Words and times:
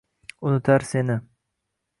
unutar 0.47 0.81
seni 0.89 1.15